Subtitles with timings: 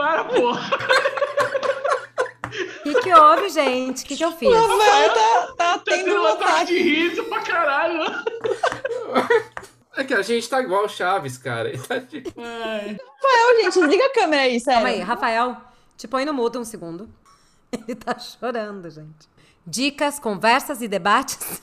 [0.00, 0.70] Para, porra!
[2.80, 4.02] O que, que houve, gente?
[4.02, 4.48] O que, que eu fiz?
[4.48, 8.00] O Rafael tá, tá Tá tendo um ataque de riso pra caralho.
[9.96, 11.70] É que a gente tá igual o Chaves, cara.
[11.86, 12.32] Tá tipo-.
[12.40, 14.80] Rafael, gente, desliga a câmera aí, sério.
[14.80, 15.56] Calma aí, Rafael,
[15.96, 17.10] te põe no mudo um segundo.
[17.70, 19.28] Ele tá chorando, gente.
[19.66, 21.60] Dicas, conversas e debates.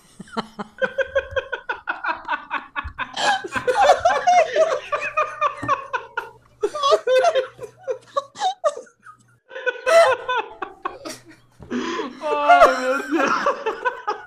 [12.30, 13.32] Ai, meu Deus.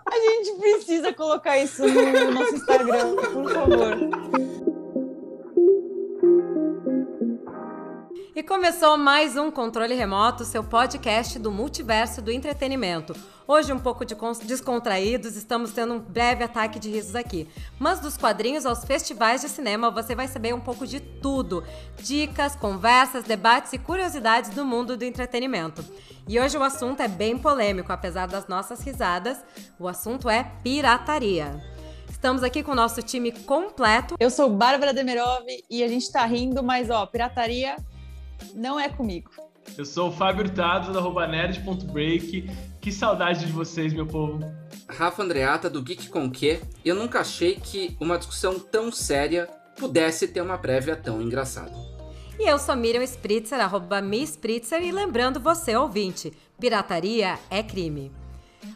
[0.07, 0.59] A gente
[0.91, 4.50] precisa colocar isso no nosso Instagram, por favor.
[8.51, 13.15] Começou mais um Controle Remoto, seu podcast do multiverso do entretenimento.
[13.47, 17.49] Hoje, um pouco de descontraídos, estamos tendo um breve ataque de risos aqui.
[17.79, 21.63] Mas dos quadrinhos aos festivais de cinema, você vai saber um pouco de tudo:
[22.03, 25.85] dicas, conversas, debates e curiosidades do mundo do entretenimento.
[26.27, 29.39] E hoje o assunto é bem polêmico, apesar das nossas risadas.
[29.79, 31.55] O assunto é pirataria.
[32.09, 34.17] Estamos aqui com o nosso time completo.
[34.19, 37.77] Eu sou Bárbara Demerov e a gente tá rindo, mas ó, pirataria
[38.55, 39.30] não é comigo.
[39.77, 42.51] Eu sou o Fábio Hurtado, da arroba nerd.break.
[42.80, 44.41] Que saudade de vocês, meu povo.
[44.88, 46.61] Rafa Andreata, do Geek Com Que.
[46.85, 51.73] Eu nunca achei que uma discussão tão séria pudesse ter uma prévia tão engraçada.
[52.38, 58.11] E eu sou Miriam Spritzer, arroba Mi Spritzer, e lembrando você, ouvinte, pirataria é crime.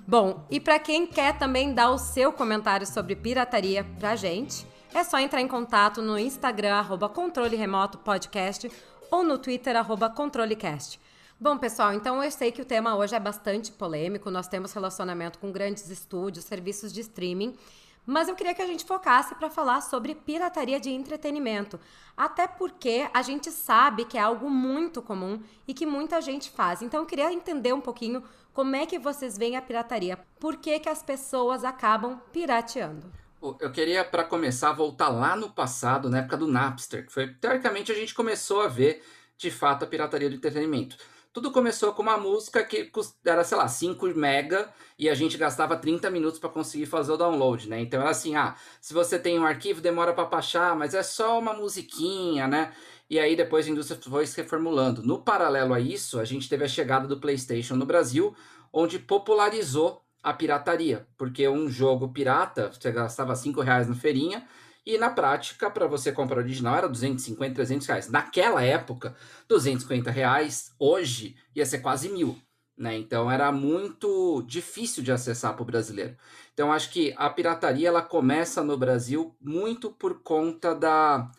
[0.07, 5.03] Bom, e para quem quer também dar o seu comentário sobre pirataria pra gente, é
[5.03, 8.71] só entrar em contato no Instagram, arroba controle remoto podcast,
[9.15, 11.01] ou no Twitter, arroba controlecast.
[11.39, 15.39] Bom, pessoal, então eu sei que o tema hoje é bastante polêmico, nós temos relacionamento
[15.39, 17.55] com grandes estúdios, serviços de streaming,
[18.05, 21.79] mas eu queria que a gente focasse para falar sobre pirataria de entretenimento.
[22.17, 26.83] Até porque a gente sabe que é algo muito comum e que muita gente faz.
[26.83, 28.21] Então eu queria entender um pouquinho
[28.53, 30.19] como é que vocês veem a pirataria.
[30.41, 33.07] Por que, que as pessoas acabam pirateando?
[33.61, 37.93] Eu queria, pra começar, voltar lá no passado, na época do Napster, que foi, teoricamente,
[37.93, 39.05] a gente começou a ver,
[39.37, 40.97] de fato, a pirataria do entretenimento.
[41.31, 42.91] Tudo começou com uma música que
[43.23, 47.17] era, sei lá, 5 mega e a gente gastava 30 minutos para conseguir fazer o
[47.19, 47.81] download, né?
[47.81, 51.39] Então era assim, ah, se você tem um arquivo, demora para baixar, mas é só
[51.39, 52.73] uma musiquinha, né?
[53.11, 55.03] E aí depois a indústria foi se reformulando.
[55.03, 58.35] No paralelo a isso, a gente teve a chegada do PlayStation no Brasil,
[58.73, 64.49] onde popularizou a pirataria, porque um jogo pirata, você gastava 5 reais na feirinha,
[64.87, 68.11] e na prática, para você comprar original, era 250, 300 reais.
[68.11, 69.15] Naquela época,
[69.49, 72.39] 250 reais, hoje, ia ser quase mil.
[72.77, 72.99] Né?
[72.99, 76.17] Então era muito difícil de acessar para o brasileiro.
[76.53, 81.31] Então acho que a pirataria ela começa no Brasil muito por conta da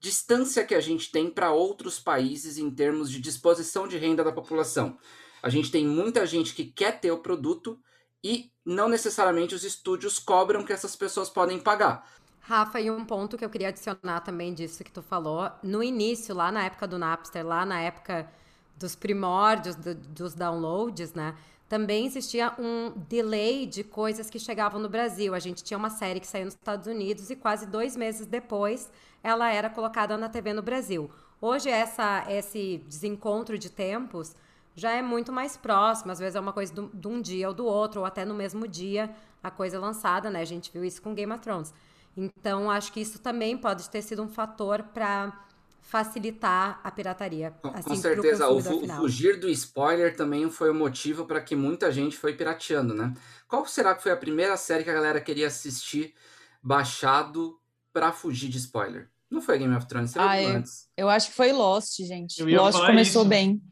[0.00, 4.32] distância que a gente tem para outros países em termos de disposição de renda da
[4.32, 4.96] população.
[5.42, 7.78] A gente tem muita gente que quer ter o produto
[8.24, 12.04] e não necessariamente os estúdios cobram que essas pessoas podem pagar.
[12.40, 16.34] Rafa, e um ponto que eu queria adicionar também disso que tu falou, no início,
[16.34, 18.28] lá na época do Napster, lá na época
[18.76, 21.34] dos primórdios do- dos downloads, né?
[21.68, 25.34] Também existia um delay de coisas que chegavam no Brasil.
[25.34, 28.90] A gente tinha uma série que saiu nos Estados Unidos e quase dois meses depois
[29.22, 31.10] ela era colocada na TV no Brasil.
[31.42, 34.34] Hoje essa, esse desencontro de tempos
[34.78, 36.12] já é muito mais próximo.
[36.12, 38.34] Às vezes é uma coisa do- de um dia ou do outro, ou até no
[38.34, 39.10] mesmo dia
[39.42, 40.40] a coisa é lançada, né?
[40.40, 41.72] A gente viu isso com Game of Thrones.
[42.16, 45.32] Então, acho que isso também pode ter sido um fator para
[45.80, 47.50] facilitar a pirataria.
[47.62, 51.90] Com, assim, com certeza, o, fugir do spoiler também foi o motivo para que muita
[51.90, 53.14] gente foi pirateando, né?
[53.46, 56.14] Qual será que foi a primeira série que a galera queria assistir
[56.62, 57.58] baixado
[57.92, 59.08] para fugir de spoiler?
[59.30, 60.56] Não foi Game of Thrones, você Ah, viu é.
[60.56, 60.88] antes.
[60.96, 62.40] Eu acho que foi Lost, gente.
[62.40, 63.28] Eu Lost começou isso.
[63.28, 63.62] bem.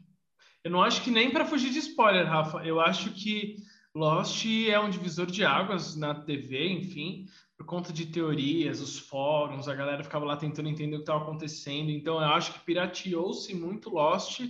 [0.67, 2.57] Eu não acho que nem para fugir de spoiler, Rafa.
[2.57, 3.55] Eu acho que
[3.95, 7.25] Lost é um divisor de águas na TV, enfim,
[7.57, 11.23] por conta de teorias, os fóruns, a galera ficava lá tentando entender o que estava
[11.23, 11.89] acontecendo.
[11.89, 14.41] Então, eu acho que pirateou-se muito Lost,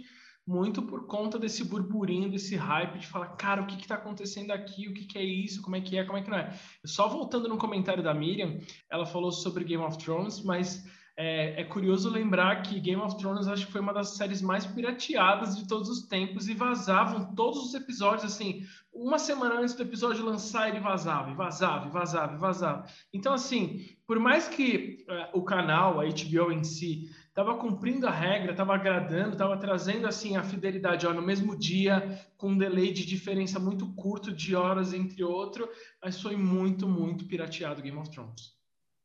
[0.45, 4.87] muito por conta desse burburinho, desse hype de falar, cara, o que está acontecendo aqui?
[4.87, 5.61] O que, que é isso?
[5.61, 6.03] Como é que é?
[6.03, 6.51] Como é que não é?
[6.83, 8.57] Só voltando no comentário da Miriam,
[8.89, 10.83] ela falou sobre Game of Thrones, mas
[11.19, 14.67] é, é curioso lembrar que Game of Thrones acho que foi uma das séries mais
[14.67, 18.63] pirateadas de todos os tempos e vazavam todos os episódios assim.
[18.93, 22.85] Uma semana antes do episódio lançar, ele vazava, vazava, vazava, vazava.
[23.11, 28.11] Então, assim, por mais que é, o canal, a HBO em si, estava cumprindo a
[28.11, 32.93] regra, estava agradando, estava trazendo assim a fidelidade ó, no mesmo dia, com um delay
[32.93, 35.67] de diferença muito curto de horas entre outro,
[36.03, 38.56] mas foi muito, muito pirateado Game of Thrones.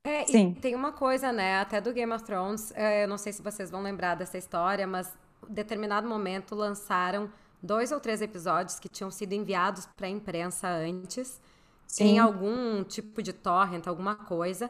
[0.04, 0.54] É, Sim.
[0.54, 3.70] tem uma coisa, né, até do Game of Thrones, é, eu não sei se vocês
[3.70, 5.12] vão lembrar dessa história, mas
[5.48, 7.30] determinado momento, lançaram
[7.62, 11.40] dois ou três episódios que tinham sido enviados para a imprensa antes,
[11.86, 12.04] Sim.
[12.04, 14.68] em algum tipo de torrent, alguma coisa.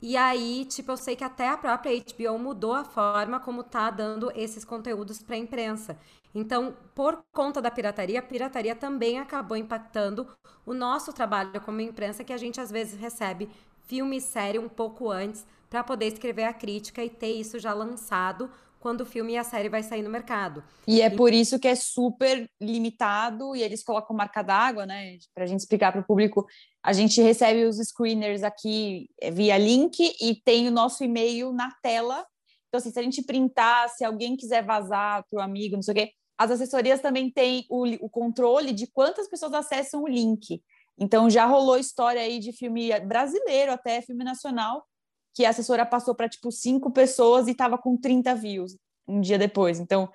[0.00, 3.90] E aí, tipo, eu sei que até a própria HBO mudou a forma como tá
[3.90, 5.98] dando esses conteúdos para a imprensa.
[6.34, 10.26] Então, por conta da pirataria, a pirataria também acabou impactando
[10.64, 13.50] o nosso trabalho como imprensa, que a gente às vezes recebe
[13.90, 17.74] filme e série um pouco antes para poder escrever a crítica e ter isso já
[17.74, 18.48] lançado
[18.78, 20.62] quando o filme e a série vai sair no mercado.
[20.86, 25.18] E é por isso que é super limitado e eles colocam marca d'água, né?
[25.34, 26.46] Para a gente explicar para o público,
[26.82, 31.70] a gente recebe os screeners aqui é, via link e tem o nosso e-mail na
[31.82, 32.24] tela.
[32.68, 35.92] Então, assim, se a gente printar, se alguém quiser vazar para o amigo, não sei
[35.92, 40.62] o quê, as assessorias também têm o, o controle de quantas pessoas acessam o link.
[41.00, 44.86] Então, já rolou história aí de filme brasileiro, até filme nacional,
[45.34, 48.76] que a assessora passou para tipo cinco pessoas e estava com 30 views
[49.08, 49.80] um dia depois.
[49.80, 50.10] Então,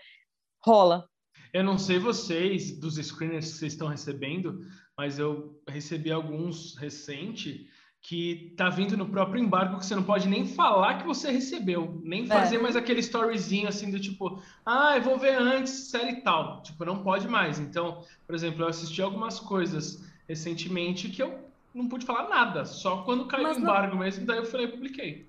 [0.63, 1.09] rola.
[1.51, 4.59] Eu não sei vocês, dos screeners que vocês estão recebendo,
[4.97, 7.67] mas eu recebi alguns recente
[8.01, 11.99] que tá vindo no próprio embargo que você não pode nem falar que você recebeu,
[12.03, 12.27] nem é.
[12.27, 12.59] fazer é.
[12.59, 16.61] mais aquele storyzinho assim do tipo, ah, eu vou ver antes, série tal.
[16.61, 17.57] Tipo, não pode mais.
[17.57, 21.39] Então, por exemplo, eu assisti algumas coisas recentemente que eu
[21.73, 24.03] não pude falar nada, só quando caiu Mas o embargo não...
[24.03, 25.25] mesmo, daí eu falei e publiquei.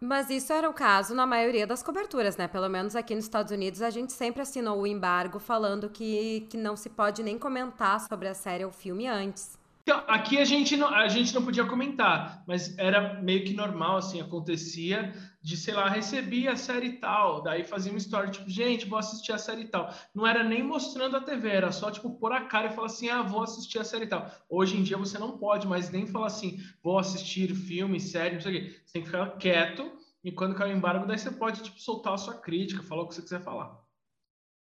[0.00, 2.46] Mas isso era o caso na maioria das coberturas, né?
[2.46, 6.56] Pelo menos aqui nos Estados Unidos, a gente sempre assinou o embargo falando que, que
[6.56, 9.58] não se pode nem comentar sobre a série ou filme antes.
[9.86, 13.98] Então, aqui a gente, não, a gente não podia comentar, mas era meio que normal,
[13.98, 18.86] assim, acontecia de, sei lá, recebi a série tal, daí fazia uma história, tipo, gente,
[18.86, 19.92] vou assistir a série tal.
[20.14, 23.10] Não era nem mostrando a TV, era só, tipo, pôr a cara e falar assim,
[23.10, 24.26] ah, vou assistir a série tal.
[24.48, 28.40] Hoje em dia você não pode mais nem falar assim, vou assistir filme, série, não
[28.40, 28.80] sei o quê.
[28.86, 29.92] Você tem que ficar quieto
[30.24, 33.08] e quando cair o embargo, daí você pode, tipo, soltar a sua crítica, falar o
[33.08, 33.83] que você quiser falar.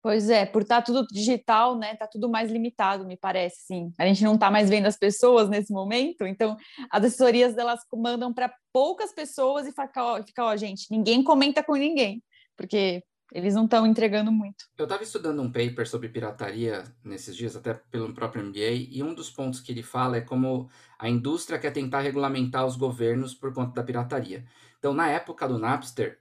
[0.03, 1.95] Pois é, por estar tá tudo digital, né?
[1.95, 3.93] Tá tudo mais limitado, me parece, sim.
[3.97, 6.57] A gente não está mais vendo as pessoas nesse momento, então
[6.91, 11.63] as assessorias delas mandam para poucas pessoas e fica, ó, fica, ó, gente, ninguém comenta
[11.63, 12.21] com ninguém,
[12.57, 14.65] porque eles não estão entregando muito.
[14.77, 19.15] Eu estava estudando um paper sobre pirataria nesses dias, até pelo próprio MBA, e um
[19.15, 23.55] dos pontos que ele fala é como a indústria quer tentar regulamentar os governos por
[23.55, 24.45] conta da pirataria.
[24.79, 26.19] Então, na época do Napster,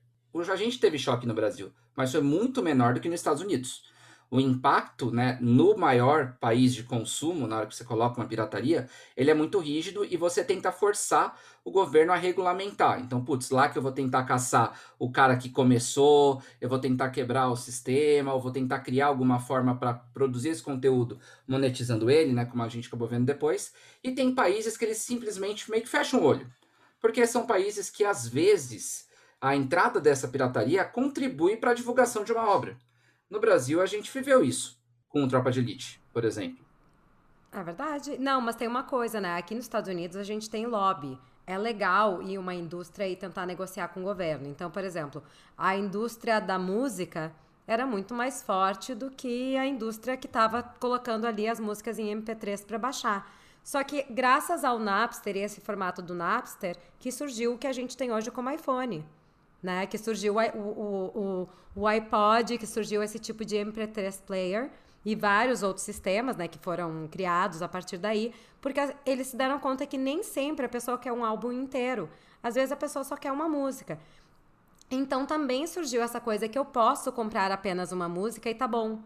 [0.49, 3.83] a gente teve choque no Brasil, mas foi muito menor do que nos Estados Unidos.
[4.33, 8.87] O impacto né, no maior país de consumo, na hora que você coloca uma pirataria,
[9.17, 13.01] ele é muito rígido e você tenta forçar o governo a regulamentar.
[13.01, 17.09] Então, putz, lá que eu vou tentar caçar o cara que começou, eu vou tentar
[17.09, 22.31] quebrar o sistema, eu vou tentar criar alguma forma para produzir esse conteúdo monetizando ele,
[22.31, 23.73] né, como a gente acabou vendo depois.
[24.01, 26.49] E tem países que eles simplesmente meio que fecham o olho.
[27.01, 29.10] Porque são países que às vezes
[29.41, 32.77] a entrada dessa pirataria contribui para a divulgação de uma obra.
[33.27, 34.79] No Brasil, a gente viveu isso
[35.09, 36.63] com o Tropa de Elite, por exemplo.
[37.51, 38.19] É verdade.
[38.19, 39.35] Não, mas tem uma coisa, né?
[39.37, 41.17] Aqui nos Estados Unidos a gente tem lobby.
[41.47, 44.47] É legal ir uma indústria e tentar negociar com o governo.
[44.47, 45.23] Então, por exemplo,
[45.57, 47.33] a indústria da música
[47.65, 52.15] era muito mais forte do que a indústria que estava colocando ali as músicas em
[52.15, 53.33] MP3 para baixar.
[53.63, 57.73] Só que graças ao Napster e esse formato do Napster, que surgiu o que a
[57.73, 59.03] gente tem hoje como iPhone
[59.61, 59.85] né?
[59.85, 61.21] Que surgiu o, o,
[61.75, 64.71] o, o iPod, que surgiu esse tipo de MP3 player
[65.03, 69.57] e vários outros sistemas, né, que foram criados a partir daí, porque eles se deram
[69.59, 72.09] conta que nem sempre a pessoa quer um álbum inteiro.
[72.41, 73.99] Às vezes a pessoa só quer uma música.
[74.89, 78.99] Então também surgiu essa coisa que eu posso comprar apenas uma música e tá bom.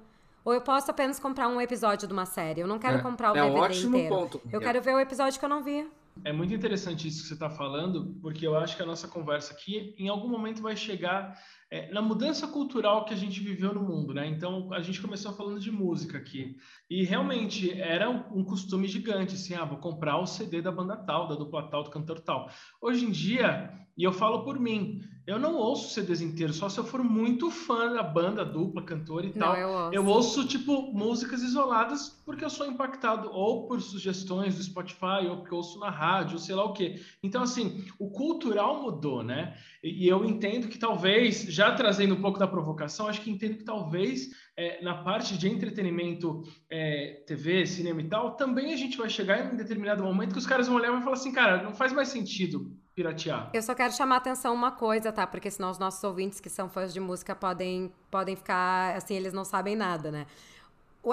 [0.43, 2.61] Ou eu posso apenas comprar um episódio de uma série.
[2.61, 4.15] Eu não quero é, comprar o é DVD um inteiro.
[4.15, 4.41] Ponto.
[4.51, 5.89] Eu quero ver o episódio que eu não vi.
[6.23, 9.53] É muito interessante isso que você está falando, porque eu acho que a nossa conversa
[9.53, 11.37] aqui, em algum momento, vai chegar
[11.69, 14.25] é, na mudança cultural que a gente viveu no mundo, né?
[14.25, 16.55] Então, a gente começou falando de música aqui.
[16.89, 20.95] E realmente era um, um costume gigante, assim, ah, vou comprar o CD da banda
[20.95, 22.49] tal, da dupla tal, do cantor tal.
[22.81, 26.77] Hoje em dia, e eu falo por mim, eu não ouço CDs inteiros, só se
[26.77, 29.55] eu for muito fã da banda, dupla, cantor e não, tal.
[29.55, 29.93] Eu ouço.
[29.95, 35.37] eu ouço, tipo, músicas isoladas porque eu sou impactado ou por sugestões do Spotify, ou
[35.37, 37.01] porque eu ouço na rádio, ou sei lá o quê.
[37.23, 39.57] Então, assim, o cultural mudou, né?
[39.83, 43.57] E, e eu entendo que talvez, já trazendo um pouco da provocação, acho que entendo
[43.57, 48.95] que talvez é, na parte de entretenimento, é, TV, cinema e tal, também a gente
[48.95, 51.33] vai chegar em um determinado momento que os caras vão olhar e vão falar assim,
[51.33, 53.49] cara, não faz mais sentido piratear.
[53.53, 55.27] Eu só quero chamar a atenção uma coisa, tá?
[55.27, 59.33] Porque senão os nossos ouvintes que são fãs de música podem, podem ficar, assim, eles
[59.33, 60.25] não sabem nada, né?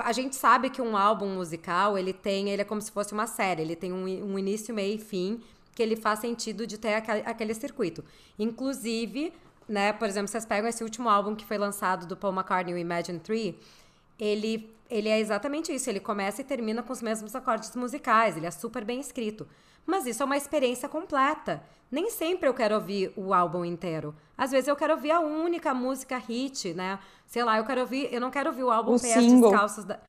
[0.05, 3.27] A gente sabe que um álbum musical, ele tem, ele é como se fosse uma
[3.27, 5.43] série, ele tem um, um início, meio e fim,
[5.75, 8.03] que ele faz sentido de ter aquele, circuito.
[8.39, 9.35] Inclusive,
[9.69, 9.93] né?
[9.93, 13.19] Por exemplo, vocês pegam esse último álbum que foi lançado do Paul McCartney, o Imagine
[13.19, 13.55] 3,
[14.19, 15.91] ele, ele é exatamente isso.
[15.91, 19.47] Ele começa e termina com os mesmos acordes musicais, ele é super bem escrito.
[19.85, 21.63] Mas isso é uma experiência completa.
[21.91, 24.15] Nem sempre eu quero ouvir o álbum inteiro.
[24.37, 26.99] Às vezes eu quero ouvir a única música hit, né?
[27.27, 29.15] Sei lá, eu quero ouvir, eu não quero ouvir o álbum O Pés.
[29.15, 30.01] Descalços da...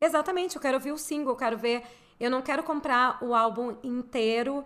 [0.00, 1.82] Exatamente, eu quero ouvir o single, eu quero ver,
[2.18, 4.64] eu não quero comprar o álbum inteiro,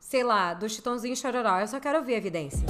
[0.00, 2.62] sei lá, do Chitãozinho Chororó, eu só quero ouvir evidências.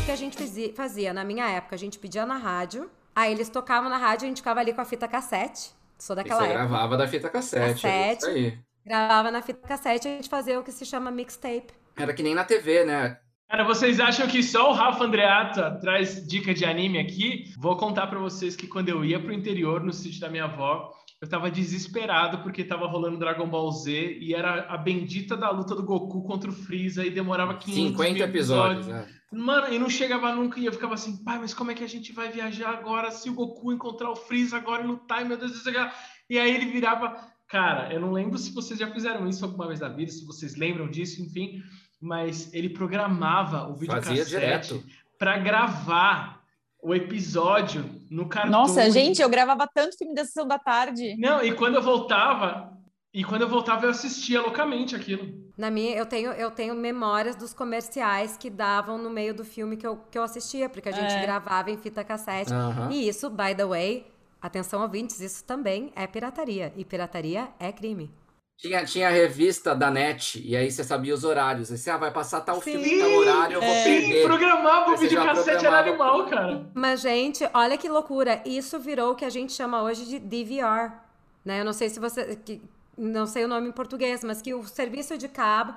[0.00, 3.32] O que a gente fazia, fazia na minha época, a gente pedia na rádio, aí
[3.32, 5.74] eles tocavam na rádio, a gente ficava ali com a fita cassete.
[5.98, 6.58] Sou daquela você época.
[6.58, 7.86] gravava da fita cassete.
[7.86, 8.26] é isso Cassete.
[8.26, 8.58] aí.
[8.84, 11.72] Gravava na fita cassete, a gente fazia o que se chama mixtape.
[11.96, 13.18] Era que nem na TV, né?
[13.48, 17.44] Cara, vocês acham que só o Rafa Andreata traz dica de anime aqui?
[17.58, 20.90] Vou contar pra vocês que quando eu ia pro interior, no sítio da minha avó,
[21.20, 25.74] eu tava desesperado porque tava rolando Dragon Ball Z e era a bendita da luta
[25.74, 29.08] do Goku contra o Freeza e demorava 500 50 mil episódios, né?
[29.32, 31.88] Mano, e não chegava nunca e eu ficava assim, pai, mas como é que a
[31.88, 35.52] gente vai viajar agora se o Goku encontrar o Freeza agora e lutar, meu Deus
[35.52, 35.90] do céu.
[36.28, 37.16] E aí ele virava,
[37.48, 40.54] cara, eu não lembro se vocês já fizeram isso alguma vez na vida, se vocês
[40.54, 41.62] lembram disso, enfim,
[42.00, 44.84] mas ele programava o direto.
[45.18, 46.42] para gravar
[46.82, 48.50] o episódio no cartão.
[48.50, 51.16] Nossa, gente, eu gravava tanto filme da sessão da tarde.
[51.18, 52.72] Não, e quando eu voltava,
[53.12, 55.46] e quando eu voltava eu assistia loucamente aquilo.
[55.56, 59.76] Na minha, eu tenho, eu tenho memórias dos comerciais que davam no meio do filme
[59.76, 61.22] que eu, que eu assistia, porque a gente É.
[61.22, 62.50] gravava em fita cassete.
[62.90, 64.06] E isso, by the way,
[64.40, 66.72] atenção ouvintes, isso também é pirataria.
[66.76, 68.10] E pirataria é crime.
[68.58, 71.70] Tinha, tinha a revista da NET, e aí você sabia os horários.
[71.70, 72.72] Aí você ah, vai passar tal Sim.
[72.82, 73.84] filme, tal horário, eu vou É.
[73.84, 74.24] perder.
[74.24, 76.66] Programava o videocassete, era animal, cara.
[76.74, 78.40] Mas, gente, olha que loucura.
[78.46, 80.90] Isso virou o que a gente chama hoje de DVR.
[81.44, 81.60] Né?
[81.60, 82.34] Eu não sei se você.
[82.36, 82.62] que-
[82.96, 85.74] não sei o nome em português, mas que o serviço de cabo,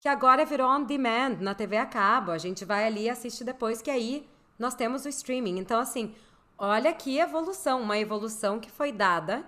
[0.00, 2.30] que agora virou on demand na TV a cabo.
[2.30, 4.26] A gente vai ali e assiste depois, que aí
[4.58, 5.58] nós temos o streaming.
[5.58, 6.14] Então, assim,
[6.56, 7.82] olha que evolução.
[7.82, 9.44] Uma evolução que foi dada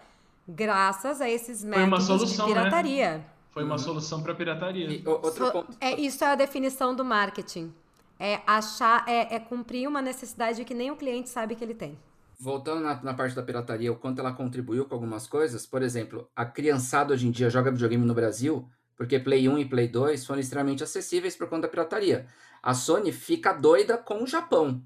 [0.49, 2.61] graças a esses métodos solução, de né?
[2.61, 3.27] pirataria.
[3.51, 4.89] Foi uma solução para pirataria.
[4.91, 5.77] E outro So- ponto.
[5.81, 7.73] é, isso é a definição do marketing.
[8.19, 11.99] É achar, é, é cumprir uma necessidade que nem o cliente sabe que ele tem.
[12.39, 15.67] Voltando na, na parte da pirataria, o quanto ela contribuiu com algumas coisas.
[15.67, 19.65] Por exemplo, a criançada hoje em dia joga videogame no Brasil porque Play 1 e
[19.65, 22.27] Play 2 foram extremamente acessíveis por conta da pirataria.
[22.63, 24.83] A Sony fica doida com o Japão.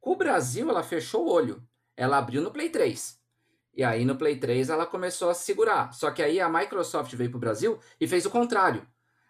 [0.00, 1.62] Com o Brasil, ela fechou o olho.
[1.96, 3.18] Ela abriu no Play 3.
[3.76, 5.92] E aí no Play 3 ela começou a segurar.
[5.92, 8.86] Só que aí a Microsoft veio pro Brasil e fez o contrário.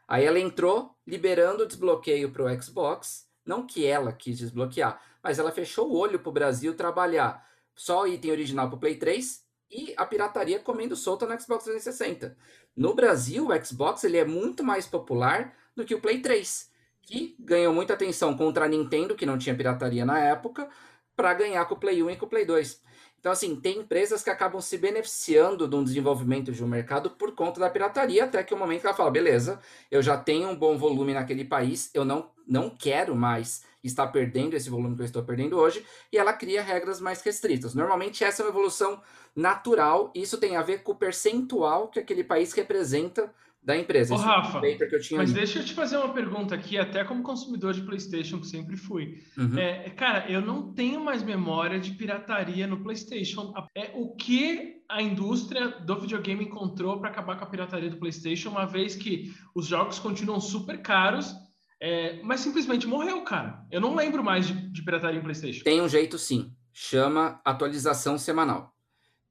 [0.06, 3.26] Aí ela entrou liberando o desbloqueio pro Xbox.
[3.44, 8.06] Não que ela quis desbloquear, mas ela fechou o olho pro Brasil trabalhar só o
[8.06, 12.36] item original pro Play 3 e a pirataria comendo solta no Xbox 360.
[12.76, 16.70] No Brasil, o Xbox ele é muito mais popular do que o Play 3,
[17.02, 20.68] que ganhou muita atenção contra a Nintendo, que não tinha pirataria na época,
[21.16, 22.82] para ganhar com o Play 1 e com o Play 2.
[23.24, 27.34] Então, assim, tem empresas que acabam se beneficiando de um desenvolvimento de um mercado por
[27.34, 29.58] conta da pirataria, até que o momento que ela fala, beleza,
[29.90, 34.52] eu já tenho um bom volume naquele país, eu não, não quero mais estar perdendo
[34.52, 37.74] esse volume que eu estou perdendo hoje, e ela cria regras mais restritas.
[37.74, 39.00] Normalmente essa é uma evolução
[39.34, 43.32] natural, isso tem a ver com o percentual que aquele país representa
[43.64, 44.14] da empresa.
[44.14, 45.33] Ô, Rafa, Mas lido.
[45.33, 49.23] deixa eu te fazer uma pergunta aqui, até como consumidor de PlayStation, que sempre fui.
[49.38, 49.59] Uhum.
[49.59, 53.54] É, cara, eu não tenho mais memória de pirataria no PlayStation.
[53.75, 58.50] É o que a indústria do videogame encontrou para acabar com a pirataria do PlayStation,
[58.50, 61.35] uma vez que os jogos continuam super caros,
[61.80, 63.64] é, mas simplesmente morreu, cara.
[63.71, 65.64] Eu não lembro mais de, de pirataria em PlayStation.
[65.64, 68.73] Tem um jeito sim, chama atualização semanal.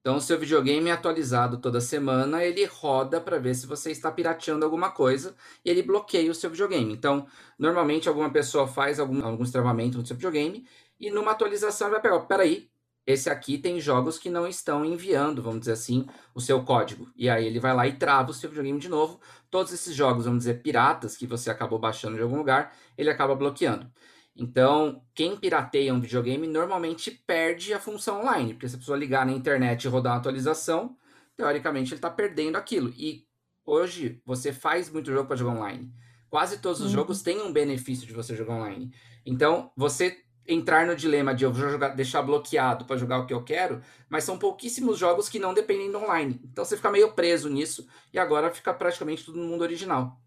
[0.04, 4.12] Então, o seu videogame é atualizado toda semana, ele roda para ver se você está
[4.12, 5.34] pirateando alguma coisa
[5.64, 6.92] e ele bloqueia o seu videogame.
[6.94, 7.26] Então,
[7.58, 10.68] normalmente alguma pessoa faz algum, algum travamento no seu videogame
[11.00, 12.70] e numa atualização vai pegar, peraí,
[13.08, 16.06] esse aqui tem jogos que não estão enviando, vamos dizer assim,
[16.36, 17.10] o seu código.
[17.16, 19.22] E aí ele vai lá e trava o seu videogame de novo.
[19.50, 23.36] Todos esses jogos, vamos dizer, piratas que você acabou baixando de algum lugar, ele acaba
[23.36, 23.90] bloqueando.
[24.36, 29.26] Então, quem pirateia um videogame normalmente perde a função online, porque se a pessoa ligar
[29.26, 30.98] na internet e rodar uma atualização,
[31.38, 32.90] teoricamente ele está perdendo aquilo.
[32.98, 33.28] E
[33.66, 35.94] hoje você faz muito jogo para jogar online.
[36.30, 36.92] Quase todos os Uhum.
[36.92, 38.92] jogos têm um benefício de você jogar online.
[39.26, 43.34] Então, você entrar no dilema de eu vou jogar, deixar bloqueado para jogar o que
[43.34, 46.42] eu quero, mas são pouquíssimos jogos que não dependem do online.
[46.44, 50.20] Então você fica meio preso nisso e agora fica praticamente tudo no mundo original.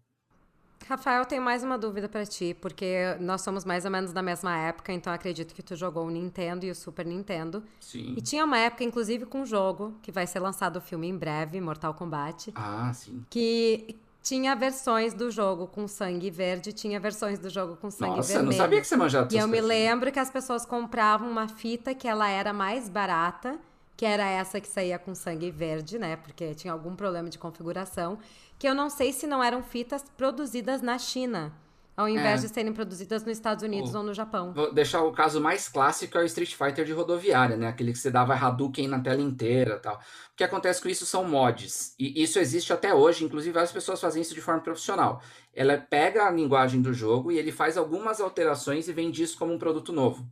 [0.85, 4.57] Rafael, tenho mais uma dúvida pra ti, porque nós somos mais ou menos da mesma
[4.57, 7.61] época, então acredito que tu jogou o Nintendo e o Super Nintendo.
[7.79, 8.13] Sim.
[8.17, 11.17] E tinha uma época, inclusive, com um jogo que vai ser lançado o filme em
[11.17, 13.21] breve, Mortal Kombat, Ah, sim.
[13.29, 18.33] que tinha versões do jogo com sangue verde, tinha versões do jogo com sangue Nossa,
[18.33, 18.51] vermelho.
[18.51, 21.93] não sabia que você manjava E eu me lembro que as pessoas compravam uma fita
[21.95, 23.57] que ela era mais barata,
[23.97, 26.15] que era essa que saía com sangue verde, né?
[26.15, 28.19] Porque tinha algum problema de configuração,
[28.59, 31.51] que eu não sei se não eram fitas produzidas na China,
[31.95, 32.47] ao invés É.
[32.47, 34.53] de serem produzidas nos Estados Unidos O- ou no Japão.
[34.53, 37.67] Vou deixar o caso mais clássico é o Street Fighter de rodoviária, né?
[37.67, 39.95] Aquele que você dava Hadouken na tela inteira tal.
[39.95, 41.95] O que acontece com isso são mods.
[41.97, 45.23] E isso existe até hoje, inclusive várias pessoas fazem isso de forma profissional.
[45.55, 49.51] Ela pega a linguagem do jogo e ele faz algumas alterações e vende isso como
[49.51, 50.23] um produto novo.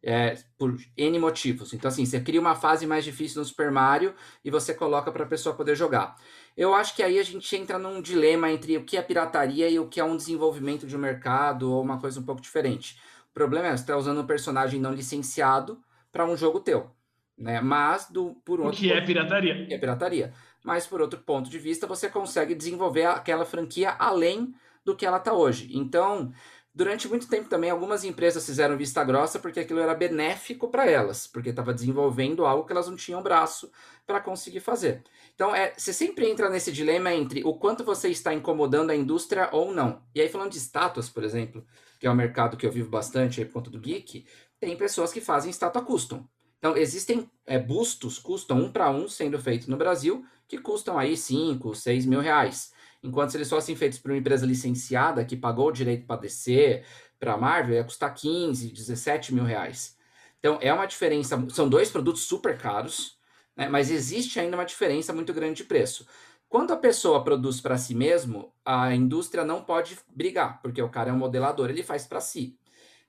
[0.00, 1.72] É, por N motivos.
[1.72, 4.14] Então, assim, você cria uma fase mais difícil no Super Mario
[4.44, 6.14] e você coloca para a pessoa poder jogar.
[6.56, 9.76] Eu acho que aí a gente entra num dilema entre o que é pirataria e
[9.78, 12.96] o que é um desenvolvimento de um mercado ou uma coisa um pouco diferente.
[13.30, 15.80] O problema é você está usando um personagem não licenciado
[16.12, 16.90] para um jogo teu,
[17.36, 17.60] né?
[17.60, 19.66] Mas do por outro que é ponto- pirataria?
[19.66, 20.32] que é pirataria.
[20.64, 25.18] Mas por outro ponto de vista, você consegue desenvolver aquela franquia além do que ela
[25.18, 25.68] está hoje.
[25.72, 26.32] Então,
[26.78, 31.26] durante muito tempo também, algumas empresas fizeram vista grossa porque aquilo era benéfico para elas,
[31.26, 33.68] porque estava desenvolvendo algo que elas não tinham braço
[34.06, 35.02] para conseguir fazer.
[35.34, 39.48] Então, é, você sempre entra nesse dilema entre o quanto você está incomodando a indústria
[39.50, 40.04] ou não.
[40.14, 41.66] E aí, falando de estátuas, por exemplo,
[41.98, 44.24] que é um mercado que eu vivo bastante aí por conta do geek,
[44.60, 46.28] tem pessoas que fazem estátua custom.
[46.60, 51.16] Então, existem é, bustos custom um para um sendo feitos no Brasil, que custam aí
[51.16, 52.72] 5, 6 mil reais.
[53.02, 56.82] Enquanto se eles fossem feitos por uma empresa licenciada que pagou o direito para DC,
[57.18, 59.96] para Marvel, ia custar 15, 17 mil reais.
[60.38, 61.44] Então, é uma diferença.
[61.50, 63.18] São dois produtos super caros,
[63.56, 66.06] né, mas existe ainda uma diferença muito grande de preço.
[66.48, 71.10] Quando a pessoa produz para si mesmo, a indústria não pode brigar, porque o cara
[71.10, 72.58] é um modelador, ele faz para si.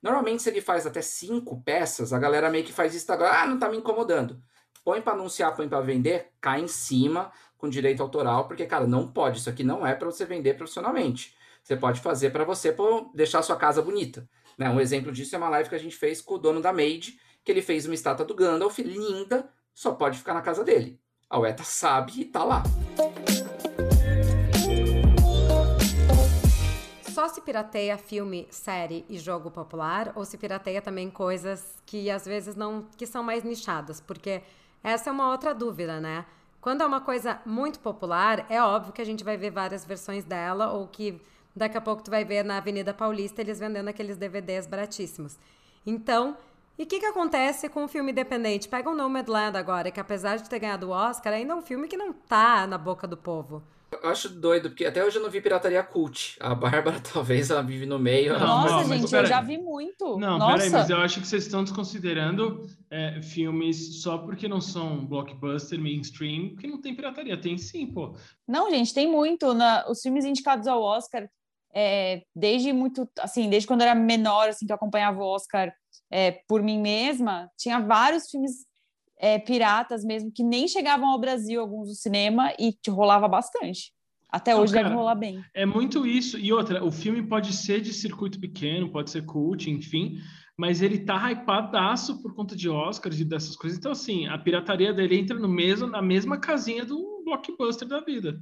[0.02, 3.48] Normalmente, se ele faz até cinco peças, a galera meio que faz isso agora, ah,
[3.48, 4.42] não tá me incomodando.
[4.84, 9.06] Põe para anunciar, põe para vender, cai em cima com direito autoral, porque, cara, não
[9.06, 9.38] pode.
[9.38, 11.36] Isso aqui não é para você vender profissionalmente.
[11.62, 14.28] Você pode fazer para você pô, deixar sua casa bonita.
[14.58, 14.70] Né?
[14.70, 17.20] Um exemplo disso é uma live que a gente fez com o dono da Made,
[17.44, 21.00] que ele fez uma estátua do Gandalf linda, só pode ficar na casa dele.
[21.30, 22.64] A Ueta sabe e tá lá.
[27.14, 32.26] Só se pirateia filme, série e jogo popular ou se pirateia também coisas que às
[32.26, 34.42] vezes não que são mais nichadas, porque
[34.82, 36.26] essa é uma outra dúvida, né?
[36.62, 40.26] Quando é uma coisa muito popular, é óbvio que a gente vai ver várias versões
[40.26, 41.22] dela ou que
[41.56, 45.38] daqui a pouco tu vai ver na Avenida Paulista eles vendendo aqueles DVDs baratíssimos.
[45.86, 46.38] Então,
[46.78, 48.68] e o que, que acontece com o filme independente?
[48.68, 51.88] Pega o Nomadland agora, que apesar de ter ganhado o Oscar, ainda é um filme
[51.88, 53.64] que não tá na boca do povo.
[53.92, 56.38] Eu acho doido, porque até hoje eu não vi pirataria cult.
[56.40, 58.34] A Bárbara, talvez, ela vive no meio.
[58.34, 60.18] ela Não, Nossa, não, gente, eu já vi muito.
[60.18, 60.54] Não, Nossa.
[60.54, 65.80] peraí, mas eu acho que vocês estão desconsiderando é, filmes só porque não são blockbuster,
[65.80, 67.40] mainstream, que não tem pirataria.
[67.40, 68.16] Tem sim, pô.
[68.48, 69.54] Não, gente, tem muito.
[69.54, 71.28] Na, os filmes indicados ao Oscar,
[71.74, 75.74] é, desde muito, assim, desde quando eu era menor, assim, que eu acompanhava o Oscar
[76.12, 78.69] é, por mim mesma, tinha vários filmes
[79.20, 83.92] é, piratas mesmo que nem chegavam ao Brasil, alguns do cinema, e te rolava bastante.
[84.32, 85.44] Até hoje deve cara, rolar bem.
[85.54, 86.38] É muito isso.
[86.38, 90.20] E outra, o filme pode ser de circuito pequeno, pode ser cult, enfim,
[90.56, 93.78] mas ele tá hypadaço por conta de Oscars e dessas coisas.
[93.80, 98.40] Então, assim, a pirataria dele entra no mesmo, na mesma casinha do blockbuster da vida.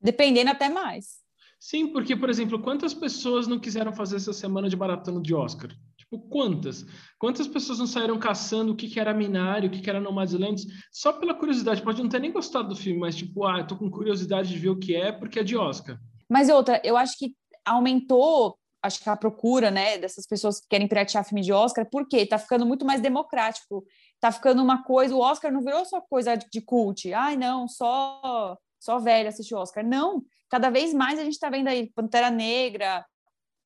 [0.00, 1.18] Dependendo até mais.
[1.58, 5.70] Sim, porque, por exemplo, quantas pessoas não quiseram fazer essa semana de maratona de Oscar?
[6.10, 6.86] Tipo, quantas?
[7.18, 10.62] Quantas pessoas não saíram caçando o que, que era Minário, o que, que era Nomadland?
[10.90, 13.76] Só pela curiosidade, pode não ter nem gostado do filme, mas tipo, ah, eu tô
[13.76, 15.98] com curiosidade de ver o que é, porque é de Oscar.
[16.28, 20.88] Mas outra, eu acho que aumentou, acho que a procura, né, dessas pessoas que querem
[20.88, 23.84] piratear filme de Oscar, porque tá ficando muito mais democrático.
[24.18, 27.12] Tá ficando uma coisa, o Oscar não virou só coisa de, de cult.
[27.12, 29.84] Ai, não, só só velho assistir Oscar.
[29.84, 33.04] Não, cada vez mais a gente tá vendo aí Pantera Negra,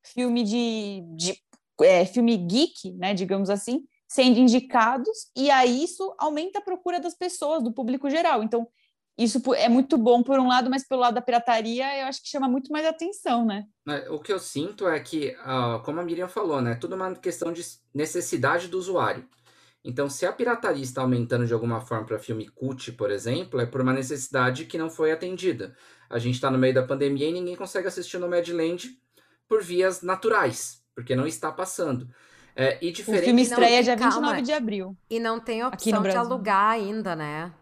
[0.03, 1.37] filme de, de
[1.85, 7.15] é, filme geek, né, digamos assim, sendo indicados, e aí isso aumenta a procura das
[7.15, 8.43] pessoas, do público geral.
[8.43, 8.69] Então,
[9.17, 12.29] isso é muito bom por um lado, mas pelo lado da pirataria, eu acho que
[12.29, 13.65] chama muito mais atenção, né?
[13.87, 17.15] Né, O que eu sinto é que, ah, como a Miriam falou, né, tudo uma
[17.15, 17.63] questão de
[17.95, 19.29] necessidade do usuário.
[19.85, 23.67] Então, se a pirataria está aumentando de alguma forma para filme cult, por exemplo, é
[23.67, 25.75] por uma necessidade que não foi atendida.
[26.09, 28.97] A gente está no meio da pandemia e ninguém consegue assistir o Nomadland
[29.49, 32.09] por vias naturais, porque não está passando.
[32.55, 33.25] É, e O diferente...
[33.25, 34.13] filme Não, estreia dia calma.
[34.13, 34.97] 29 de abril.
[35.09, 37.53] E não tem opção de alugar ainda, né?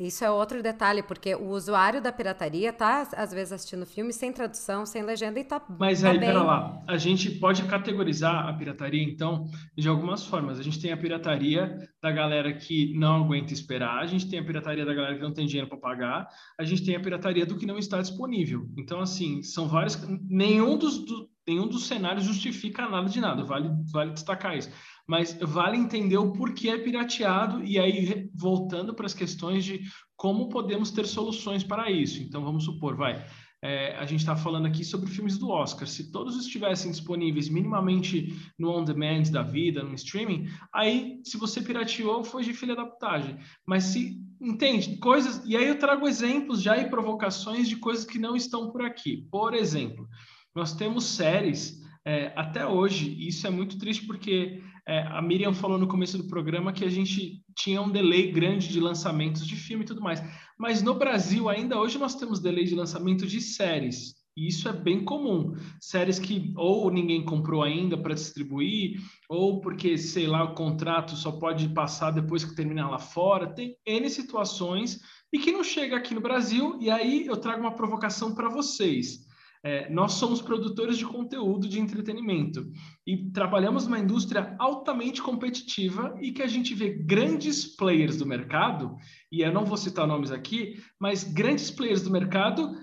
[0.00, 4.32] Isso é outro detalhe, porque o usuário da pirataria tá, às vezes, assistindo filme sem
[4.32, 5.62] tradução, sem legenda e tá.
[5.78, 6.28] Mas tá aí, bem.
[6.30, 9.44] pera lá, a gente pode categorizar a pirataria, então,
[9.76, 10.58] de algumas formas.
[10.58, 14.44] A gente tem a pirataria da galera que não aguenta esperar, a gente tem a
[14.44, 17.58] pirataria da galera que não tem dinheiro para pagar, a gente tem a pirataria do
[17.58, 18.66] que não está disponível.
[18.78, 20.02] Então, assim, são vários.
[20.30, 24.70] Nenhum dos, do, nenhum dos cenários justifica nada de nada, vale, vale destacar isso
[25.10, 29.80] mas vale entender o porquê é pirateado e aí voltando para as questões de
[30.16, 32.22] como podemos ter soluções para isso.
[32.22, 33.26] Então vamos supor, vai,
[33.60, 35.88] é, a gente está falando aqui sobre filmes do Oscar.
[35.88, 42.22] Se todos estivessem disponíveis minimamente no on-demand da vida, no streaming, aí se você pirateou,
[42.22, 43.36] foi de filha da putagem.
[43.66, 48.18] Mas se entende coisas, e aí eu trago exemplos já e provocações de coisas que
[48.18, 49.26] não estão por aqui.
[49.28, 50.08] Por exemplo,
[50.54, 55.52] nós temos séries é, até hoje, e isso é muito triste porque é, a Miriam
[55.52, 59.54] falou no começo do programa que a gente tinha um delay grande de lançamentos de
[59.54, 60.22] filme e tudo mais.
[60.58, 64.14] Mas no Brasil, ainda hoje, nós temos delay de lançamento de séries.
[64.36, 65.54] E isso é bem comum.
[65.80, 71.32] Séries que ou ninguém comprou ainda para distribuir, ou porque, sei lá, o contrato só
[71.32, 73.52] pode passar depois que terminar lá fora.
[73.52, 75.00] Tem N situações
[75.32, 76.78] e que não chega aqui no Brasil.
[76.80, 79.29] E aí eu trago uma provocação para vocês.
[79.62, 82.70] É, nós somos produtores de conteúdo de entretenimento
[83.06, 88.96] e trabalhamos numa indústria altamente competitiva e que a gente vê grandes players do mercado,
[89.30, 92.74] e eu não vou citar nomes aqui, mas grandes players do mercado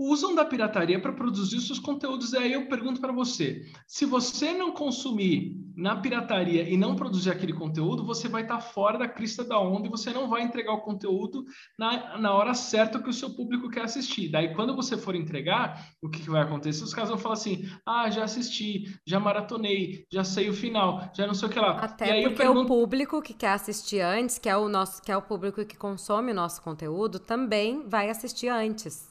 [0.00, 2.32] usam da pirataria para produzir os seus conteúdos.
[2.32, 7.30] E aí eu pergunto para você: se você não consumir na pirataria e não produzir
[7.30, 10.42] aquele conteúdo, você vai estar tá fora da crista da onda e você não vai
[10.42, 11.44] entregar o conteúdo
[11.78, 14.30] na, na hora certa que o seu público quer assistir.
[14.30, 16.82] Daí, quando você for entregar, o que, que vai acontecer?
[16.82, 21.26] Os caras vão falar assim: ah, já assisti, já maratonei, já sei o final, já
[21.26, 21.72] não sei o que lá.
[21.72, 22.62] Até porque pergunto...
[22.62, 25.76] o público que quer assistir antes, que é o nosso, que é o público que
[25.76, 29.09] consome o nosso conteúdo, também vai assistir antes.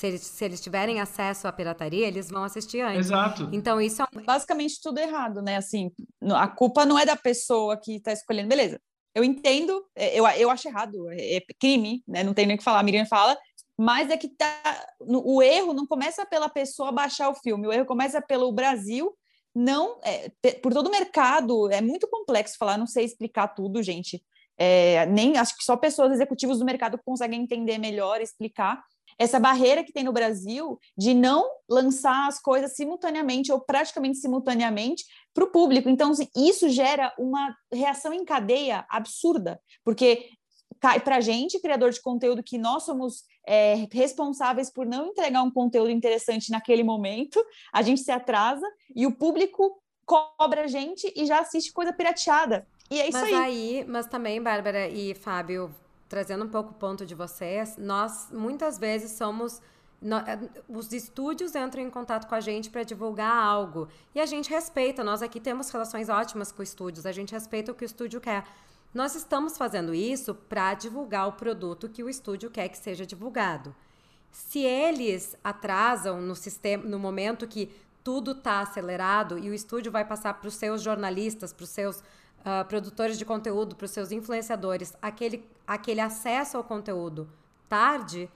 [0.00, 3.08] Se eles, se eles tiverem acesso à pirataria, eles vão assistir antes.
[3.08, 3.50] Exato.
[3.52, 5.58] Então, isso é basicamente tudo errado, né?
[5.58, 8.48] Assim, a culpa não é da pessoa que está escolhendo.
[8.48, 8.80] Beleza,
[9.14, 12.24] eu entendo, é, eu, eu acho errado, é, é crime, né?
[12.24, 13.36] Não tem nem o que falar, a Miriam fala,
[13.76, 17.84] mas é que tá, o erro não começa pela pessoa baixar o filme, o erro
[17.84, 19.14] começa pelo Brasil
[19.54, 20.30] não é,
[20.62, 24.22] por todo o mercado é muito complexo falar não sei explicar tudo gente
[24.56, 28.80] é, nem acho que só pessoas executivos do mercado conseguem entender melhor explicar
[29.20, 35.04] essa barreira que tem no Brasil de não lançar as coisas simultaneamente ou praticamente simultaneamente
[35.34, 35.90] para o público.
[35.90, 40.30] Então, assim, isso gera uma reação em cadeia absurda, porque
[40.80, 45.42] cai para a gente, criador de conteúdo, que nós somos é, responsáveis por não entregar
[45.42, 51.12] um conteúdo interessante naquele momento, a gente se atrasa e o público cobra a gente
[51.14, 52.66] e já assiste coisa pirateada.
[52.90, 53.34] E é isso mas aí.
[53.34, 53.84] aí.
[53.86, 55.74] Mas também, Bárbara e Fábio,
[56.10, 59.62] trazendo um pouco o ponto de vocês, nós muitas vezes somos
[60.02, 64.50] eh, os estúdios entram em contato com a gente para divulgar algo e a gente
[64.50, 65.04] respeita.
[65.04, 68.44] Nós aqui temos relações ótimas com estúdios, a gente respeita o que o estúdio quer.
[68.92, 73.72] Nós estamos fazendo isso para divulgar o produto que o estúdio quer que seja divulgado.
[74.32, 77.70] Se eles atrasam no sistema, no momento que
[78.02, 82.02] tudo está acelerado e o estúdio vai passar para os seus jornalistas, para os seus
[82.40, 87.28] uh, produtores de conteúdo, para os seus influenciadores, aquele, aquele acesso ao conteúdo
[87.68, 88.28] tarde,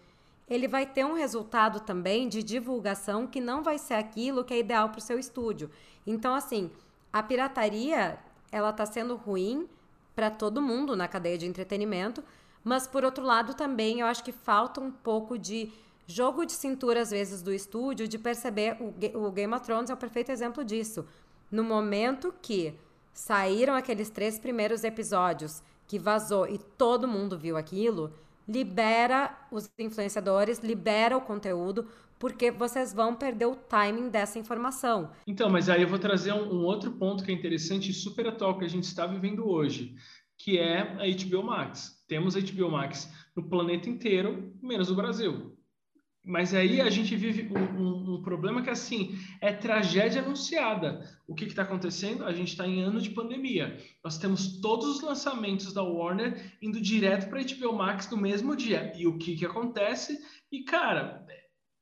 [0.49, 4.59] ele vai ter um resultado também de divulgação que não vai ser aquilo que é
[4.59, 5.71] ideal para o seu estúdio.
[6.07, 6.71] Então, assim,
[7.12, 8.19] a pirataria
[8.53, 9.69] ela está sendo ruim
[10.14, 12.23] para todo mundo na cadeia de entretenimento,
[12.62, 15.73] mas por outro lado também eu acho que falta um pouco de
[16.07, 19.95] jogo de cintura às vezes do estúdio de perceber o, o Game of Thrones é
[19.95, 21.05] o perfeito exemplo disso.
[21.51, 22.75] No momento que
[23.14, 28.12] saíram aqueles três primeiros episódios que vazou e todo mundo viu aquilo,
[28.46, 31.87] libera os influenciadores, libera o conteúdo,
[32.18, 35.11] porque vocês vão perder o timing dessa informação.
[35.27, 38.27] Então, mas aí eu vou trazer um, um outro ponto que é interessante e super
[38.27, 39.94] atual que a gente está vivendo hoje,
[40.37, 42.05] que é a HBO Max.
[42.09, 45.54] Temos a HBO Max no planeta inteiro, menos no Brasil.
[46.24, 51.06] Mas aí a gente vive um, um, um, problema que, assim, é tragédia anunciada.
[51.28, 52.24] O que está acontecendo?
[52.24, 53.76] A gente está em ano de pandemia.
[54.02, 58.56] Nós temos todos os lançamentos da Warner indo direto para a HBO Max no mesmo
[58.56, 58.90] dia.
[58.96, 60.18] E o que, que acontece?
[60.50, 61.26] E, cara,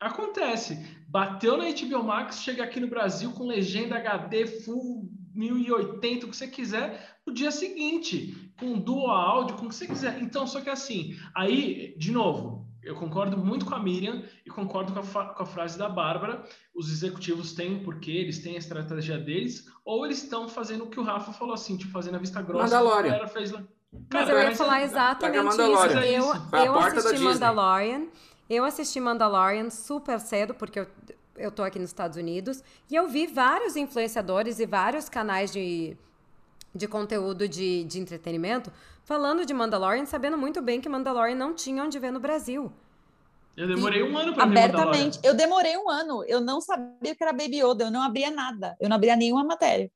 [0.00, 0.76] acontece.
[1.08, 6.36] Bateu na HBO Max, chega aqui no Brasil com legenda HD, full 1080, o que
[6.36, 10.20] você quiser, no dia seguinte, com dual áudio, com o que você quiser.
[10.20, 14.92] Então, só que assim, aí, de novo, eu concordo muito com a Miriam e concordo
[14.92, 16.44] com a, com a frase da Bárbara.
[16.74, 20.86] Os executivos têm um porquê, eles têm a estratégia deles, ou eles estão fazendo o
[20.88, 22.64] que o Rafa falou assim, tipo, fazendo a vista grossa.
[22.64, 23.26] Mandalorian.
[23.28, 23.62] Fez lá.
[24.12, 25.98] Mas eu ia falar exatamente isso.
[25.98, 28.06] Eu, eu assisti Mandalorian.
[28.50, 30.86] Eu assisti Mandalorian super cedo, porque eu,
[31.36, 32.64] eu tô aqui nos Estados Unidos.
[32.90, 35.96] E eu vi vários influenciadores e vários canais de,
[36.74, 38.72] de conteúdo de, de entretenimento
[39.04, 42.72] falando de Mandalorian, sabendo muito bem que Mandalorian não tinha onde ver no Brasil.
[43.56, 45.20] Eu demorei um ano para ver Abertamente.
[45.22, 46.24] Eu demorei um ano.
[46.24, 47.84] Eu não sabia que era Baby Yoda.
[47.84, 48.74] Eu não abria nada.
[48.80, 49.90] Eu não abria nenhuma matéria.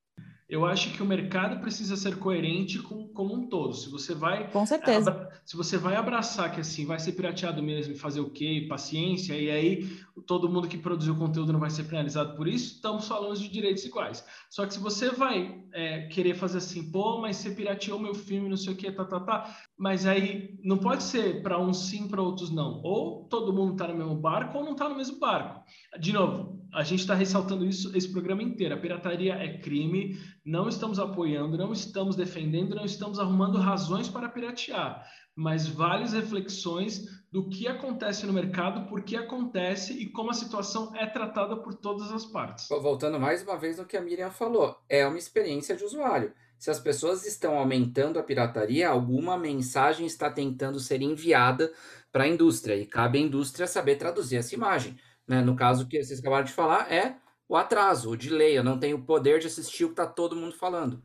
[0.48, 3.74] Eu acho que o mercado precisa ser coerente com como um todo.
[3.74, 7.94] Se você vai com certeza, se você vai abraçar que assim vai ser pirateado mesmo
[7.94, 9.88] e fazer o quê, paciência e aí
[10.26, 13.84] todo mundo que produziu conteúdo não vai ser penalizado por isso, estamos falando de direitos
[13.84, 14.24] iguais.
[14.48, 18.48] Só que se você vai é, querer fazer assim, pô, mas você pirateou meu filme,
[18.48, 22.06] não sei o quê, tá, tá, tá, mas aí não pode ser para uns sim,
[22.06, 22.80] para outros não.
[22.82, 25.64] Ou todo mundo está no mesmo barco ou não está no mesmo barco.
[25.98, 28.74] De novo, a gente está ressaltando isso esse programa inteiro.
[28.74, 34.28] A pirataria é crime, não estamos apoiando, não estamos defendendo, não estamos arrumando razões para
[34.28, 35.02] piratear,
[35.34, 40.94] mas várias reflexões do que acontece no mercado, por que acontece e como a situação
[40.94, 42.68] é tratada por todas as partes.
[42.68, 46.34] Voltando mais uma vez no que a Miriam falou, é uma experiência de usuário.
[46.58, 51.72] Se as pessoas estão aumentando a pirataria, alguma mensagem está tentando ser enviada
[52.12, 54.94] para a indústria e cabe à indústria saber traduzir essa imagem.
[55.26, 55.42] Né?
[55.42, 57.16] No caso que vocês acabaram de falar, é
[57.48, 58.56] o atraso, o delay.
[58.56, 61.02] Eu não tenho o poder de assistir o que está todo mundo falando.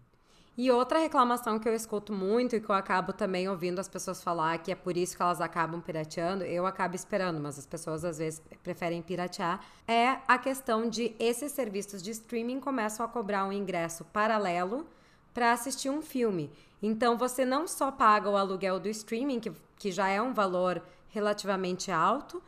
[0.58, 4.22] E outra reclamação que eu escuto muito e que eu acabo também ouvindo as pessoas
[4.22, 8.04] falar que é por isso que elas acabam pirateando, eu acabo esperando, mas as pessoas
[8.04, 13.46] às vezes preferem piratear, é a questão de esses serviços de streaming começam a cobrar
[13.46, 14.86] um ingresso paralelo
[15.34, 16.52] para assistir um filme.
[16.84, 20.84] Então você não só paga o aluguel do streaming, que, que já é um valor
[21.10, 22.44] relativamente alto,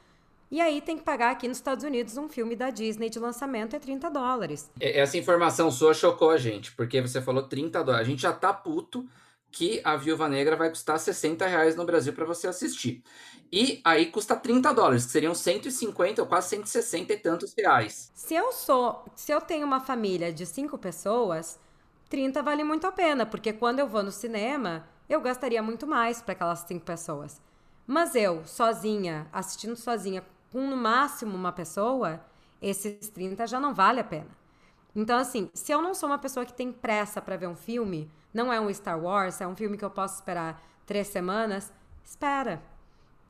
[0.53, 3.75] e aí tem que pagar aqui nos Estados Unidos um filme da Disney de lançamento
[3.75, 4.69] é 30 dólares.
[4.79, 8.07] Essa informação sua chocou a gente, porque você falou 30 dólares.
[8.07, 9.03] A gente já tá puto
[9.51, 13.03] que a Viúva Negra vai custar 60 reais no Brasil para você assistir.
[13.51, 18.11] E aí custa 30 dólares, que seriam 150 ou quase 160 e tantos reais.
[18.13, 21.59] Se eu sou, se eu tenho uma família de cinco pessoas,
[22.09, 26.21] 30 vale muito a pena, porque quando eu vou no cinema, eu gastaria muito mais
[26.21, 27.41] para aquelas cinco pessoas.
[27.85, 32.23] Mas eu, sozinha, assistindo sozinha, com no máximo uma pessoa,
[32.61, 34.29] esses 30 já não vale a pena.
[34.95, 38.07] Então, assim, se eu não sou uma pessoa que tem pressa para ver um filme,
[38.31, 41.73] não é um Star Wars, é um filme que eu posso esperar três semanas,
[42.05, 42.61] espera.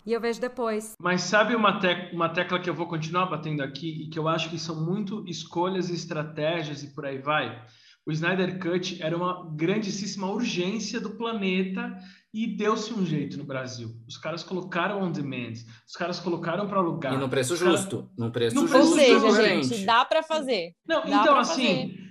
[0.05, 0.95] E eu vejo depois.
[0.99, 4.27] Mas sabe uma, te uma tecla que eu vou continuar batendo aqui e que eu
[4.27, 7.65] acho que são muito escolhas e estratégias e por aí vai?
[8.05, 11.97] O Snyder Cut era uma grandíssima urgência do planeta
[12.33, 13.95] e deu-se um jeito no Brasil.
[14.07, 15.53] Os caras colocaram on demand,
[15.87, 17.13] os caras colocaram para alugar.
[17.13, 17.97] E num preço justo.
[17.97, 18.11] Caras...
[18.17, 18.77] Num preço no justo.
[18.77, 20.75] Ou seja, gente, dá para fazer.
[20.85, 22.02] Não, dá então assim, fazer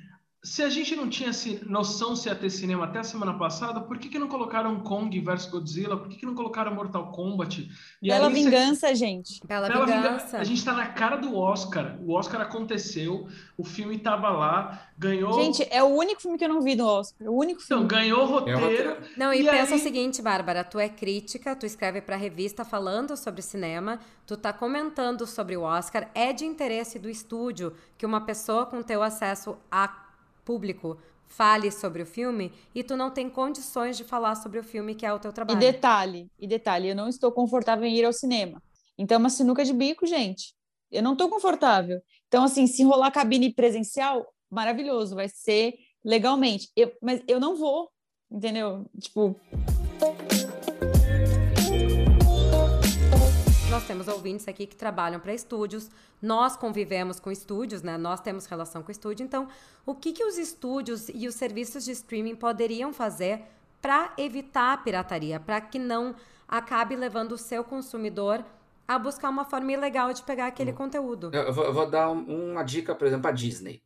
[0.45, 1.31] se a gente não tinha
[1.67, 5.21] noção se ia ter cinema até a semana passada, por que, que não colocaram Kong
[5.21, 5.97] versus Godzilla?
[5.97, 7.71] Por que, que não colocaram Mortal Kombat?
[8.03, 8.95] E Bela vingança, você...
[8.97, 9.41] gente.
[9.47, 10.09] Bela, Bela vingança.
[10.09, 10.39] vingança.
[10.39, 11.97] A gente está na cara do Oscar.
[12.05, 15.33] O Oscar aconteceu, o filme estava lá, ganhou.
[15.35, 17.29] Gente, é o único filme que eu não vi no Oscar.
[17.29, 17.85] O único então, filme.
[17.85, 18.91] Então, ganhou o é roteiro.
[18.91, 19.81] É não, e, e pensa aí...
[19.81, 24.53] o seguinte, Bárbara: tu é crítica, tu escreve para revista falando sobre cinema, tu tá
[24.53, 26.11] comentando sobre o Oscar.
[26.17, 30.02] É de interesse do estúdio que uma pessoa com teu acesso a
[30.45, 34.95] público fale sobre o filme e tu não tem condições de falar sobre o filme
[34.95, 35.59] que é o teu trabalho.
[35.59, 38.63] E detalhe, e detalhe, eu não estou confortável em ir ao cinema.
[38.99, 40.55] Então, é uma sinuca de bico, gente.
[40.91, 42.01] Eu não estou confortável.
[42.29, 45.75] Então, assim, se rolar cabine presencial, maravilhoso, vai ser
[46.05, 46.69] legalmente.
[46.77, 47.91] Eu, mas eu não vou,
[48.31, 48.87] entendeu?
[49.01, 49.35] Tipo.
[53.83, 55.91] Nós temos ouvintes aqui que trabalham para estúdios,
[56.23, 57.99] nós convivemos com estúdios, né?
[57.99, 59.25] Nós temos relação com estúdio.
[59.25, 59.49] Então,
[59.85, 63.43] o que, que os estúdios e os serviços de streaming poderiam fazer
[63.81, 66.15] para evitar a pirataria, para que não
[66.47, 68.45] acabe levando o seu consumidor
[68.87, 70.77] a buscar uma forma ilegal de pegar aquele hum.
[70.77, 71.31] conteúdo?
[71.33, 73.83] Eu vou, eu vou dar uma dica, por exemplo, a Disney.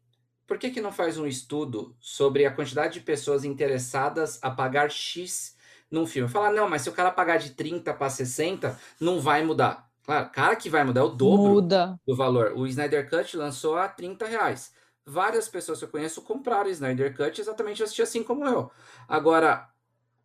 [0.46, 4.90] Por que, que não faz um estudo sobre a quantidade de pessoas interessadas a pagar
[4.90, 5.56] X
[5.90, 6.28] num filme.
[6.28, 9.85] Falar, não, mas se o cara pagar de 30 para 60, não vai mudar.
[10.06, 11.98] Claro, cara que vai mudar é o dobro Muda.
[12.06, 12.52] do valor.
[12.54, 14.72] O Snyder Cut lançou a 30 reais.
[15.04, 18.70] Várias pessoas que eu conheço compraram o Snyder Cut exatamente assistir assim como eu.
[19.08, 19.68] Agora,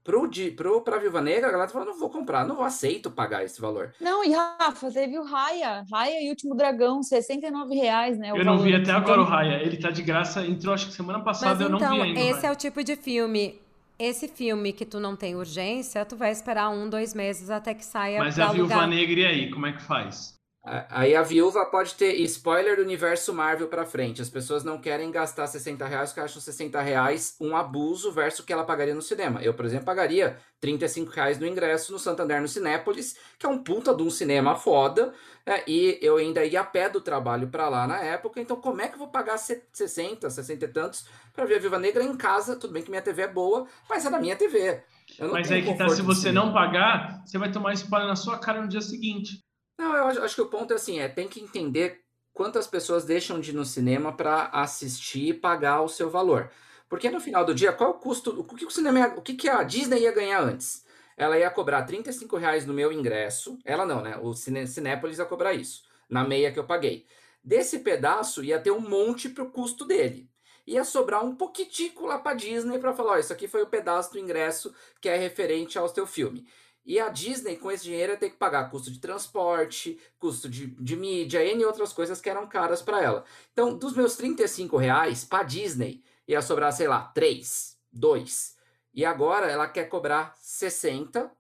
[0.04, 3.10] pro, pro, pra Viúva Negra, a galera tá falando, não vou comprar, não vou aceito
[3.10, 3.94] pagar esse valor.
[4.00, 8.32] Não, e Rafa, teve o Raya, Raya e Último Dragão, 69 reais, né?
[8.32, 11.22] eu não vi até agora o Raya, ele tá de graça, entrou acho que semana
[11.22, 12.20] passada, Mas, eu então, não vi ainda.
[12.20, 13.61] esse é o tipo de filme
[14.02, 17.86] esse filme que tu não tem urgência, tu vai esperar um, dois meses até que
[17.86, 20.41] saia Mas a Viúva Negra e aí, como é que faz?
[20.64, 24.22] Aí a viúva pode ter spoiler do universo Marvel pra frente.
[24.22, 28.44] As pessoas não querem gastar 60 reais porque acham 60 reais um abuso versus o
[28.46, 29.42] que ela pagaria no cinema.
[29.42, 33.58] Eu, por exemplo, pagaria 35 reais no ingresso no Santander no Cinépolis, que é um
[33.58, 35.12] puta de um cinema foda,
[35.48, 38.82] é, e eu ainda ia a pé do trabalho para lá na época, então como
[38.82, 42.16] é que eu vou pagar 60, 60 e tantos para ver a Viva Negra em
[42.16, 42.56] casa?
[42.56, 44.84] Tudo bem que minha TV é boa, mas é na minha TV.
[45.32, 48.62] Mas aí que tá, se você não pagar, você vai tomar spoiler na sua cara
[48.62, 49.44] no dia seguinte.
[49.82, 53.40] Não, eu acho, que o ponto é assim, é tem que entender quantas pessoas deixam
[53.40, 56.52] de ir no cinema para assistir e pagar o seu valor.
[56.88, 59.50] Porque no final do dia, qual o custo, o que o cinema, o que, que
[59.50, 60.86] a Disney ia ganhar antes?
[61.18, 64.20] Ela ia cobrar 35 reais no meu ingresso, ela não, né?
[64.22, 67.08] O Cine, Cinépolis ia cobrar isso, na meia que eu paguei.
[67.44, 70.30] Desse pedaço ia ter um monte pro custo dele.
[70.68, 74.12] Ia sobrar um pouquitico lá para Disney para falar, ó, isso aqui foi o pedaço
[74.12, 76.46] do ingresso que é referente ao seu filme.
[76.84, 80.68] E a Disney, com esse dinheiro, ia ter que pagar custo de transporte, custo de,
[80.68, 83.24] de mídia, N outras coisas que eram caras para ela.
[83.52, 88.58] Então, dos meus 35 reais para Disney, ia sobrar, sei lá, 3, 2.
[88.94, 91.32] E agora ela quer cobrar 60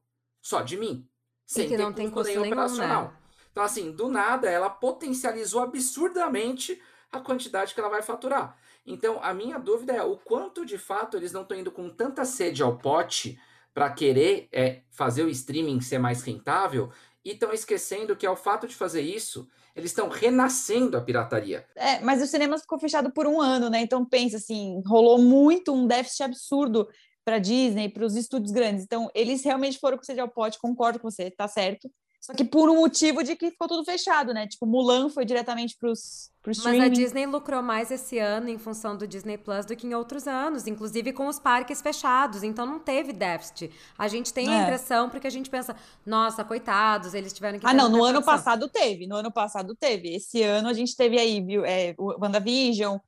[0.41, 1.07] só de mim.
[1.45, 3.05] Sem que não tem custo nenhum operacional.
[3.05, 3.13] Né?
[3.51, 8.57] Então, assim, do nada, ela potencializou absurdamente a quantidade que ela vai faturar.
[8.85, 12.23] Então, a minha dúvida é o quanto de fato eles não estão indo com tanta
[12.23, 13.39] sede ao pote
[13.73, 16.89] para querer é, fazer o streaming ser mais rentável
[17.23, 21.65] e estão esquecendo que ao fato de fazer isso, eles estão renascendo a pirataria.
[21.75, 23.81] É, mas o cinema ficou fechado por um ano, né?
[23.81, 26.87] Então pensa assim, rolou muito um déficit absurdo
[27.23, 28.83] para Disney, para os estúdios grandes.
[28.83, 31.89] Então eles realmente foram com sede ao pote, concordo com você, tá certo.
[32.21, 34.45] Só que por um motivo de que ficou tudo fechado, né?
[34.45, 38.95] Tipo, Mulan foi diretamente para os Mas a Disney lucrou mais esse ano em função
[38.95, 42.77] do Disney Plus do que em outros anos, inclusive com os parques fechados, então não
[42.77, 43.71] teve déficit.
[43.97, 44.51] A gente tem é.
[44.51, 48.21] a impressão porque a gente pensa, nossa, coitados, eles tiveram que Ah, não, no ano
[48.21, 50.15] passado teve, no ano passado teve.
[50.15, 52.99] Esse ano a gente teve aí, viu, é, o WandaVision,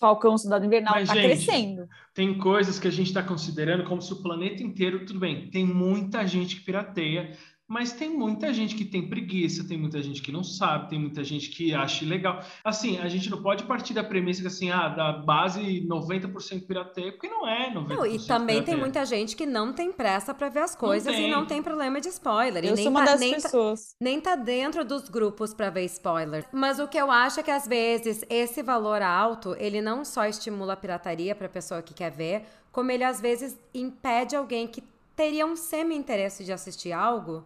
[0.00, 1.86] Falcão, Soldado Invernal, Mas, tá gente, crescendo.
[2.12, 5.64] Tem coisas que a gente está considerando como se o planeta inteiro, tudo bem, tem
[5.64, 7.36] muita gente que pirateia,
[7.68, 11.24] mas tem muita gente que tem preguiça, tem muita gente que não sabe, tem muita
[11.24, 12.40] gente que acha legal.
[12.62, 17.10] Assim, a gente não pode partir da premissa que assim, ah, da base 90% pirateia,
[17.10, 17.88] porque não é 90%.
[17.88, 21.20] Não, e também tem muita gente que não tem pressa para ver as coisas não
[21.20, 22.64] e não tem problema de spoiler.
[22.64, 23.80] Eu e nem sou uma tá, das nem pessoas.
[23.80, 26.46] Tá, nem tá dentro dos grupos para ver spoiler.
[26.52, 30.24] Mas o que eu acho é que às vezes esse valor alto, ele não só
[30.26, 34.84] estimula a pirataria para pessoa que quer ver, como ele às vezes impede alguém que
[35.16, 37.42] teria um semi-interesse de assistir algo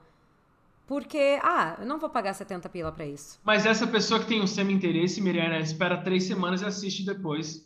[0.90, 3.38] porque, ah, eu não vou pagar 70 pila para isso.
[3.44, 7.64] Mas essa pessoa que tem um semi-interesse, Miriana, espera três semanas e assiste depois.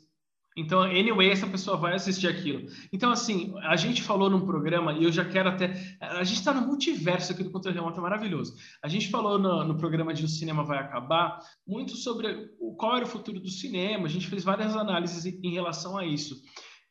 [0.55, 2.69] Então, anyway, essa pessoa vai assistir aquilo.
[2.93, 5.97] Então, assim, a gente falou num programa, e eu já quero até.
[6.03, 8.55] A gente está no multiverso aqui do Controle Remoto, é maravilhoso.
[8.83, 12.95] A gente falou no, no, programa de O Cinema Vai Acabar muito sobre o, qual
[12.95, 16.43] era o futuro do cinema, a gente fez várias análises em relação a isso.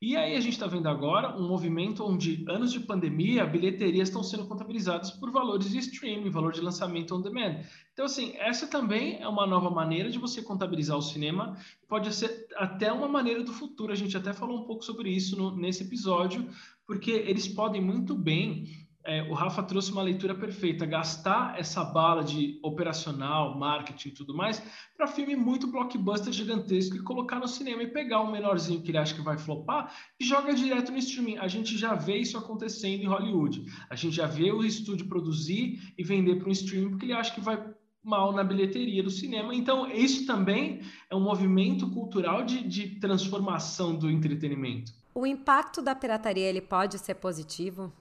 [0.05, 4.21] E aí a gente está vendo agora um movimento onde anos de pandemia, bilheterias estão
[4.21, 7.63] sendo contabilizadas por valores de streaming, valor de lançamento on demand.
[7.93, 11.57] Então, assim, essa também é uma nova maneira de você contabilizar o cinema.
[11.87, 13.93] Pode ser até uma maneira do futuro.
[13.93, 16.49] A gente até falou um pouco sobre isso no, nesse episódio,
[16.85, 18.65] porque eles podem muito bem
[19.05, 24.35] é, o Rafa trouxe uma leitura perfeita, gastar essa bala de operacional, marketing e tudo
[24.35, 24.63] mais,
[24.95, 28.97] para filme muito blockbuster gigantesco e colocar no cinema e pegar um menorzinho que ele
[28.97, 31.37] acha que vai flopar e joga direto no streaming.
[31.37, 33.65] A gente já vê isso acontecendo em Hollywood.
[33.89, 37.33] A gente já vê o estúdio produzir e vender para um streaming porque ele acha
[37.33, 37.61] que vai
[38.03, 39.55] mal na bilheteria do cinema.
[39.55, 44.91] Então, isso também é um movimento cultural de, de transformação do entretenimento.
[45.15, 47.93] O impacto da pirataria ele pode ser positivo?